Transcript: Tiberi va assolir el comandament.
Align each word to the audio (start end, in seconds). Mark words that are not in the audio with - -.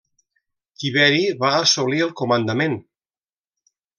Tiberi 0.83 1.19
va 1.43 1.51
assolir 1.57 2.01
el 2.07 2.15
comandament. 2.23 2.79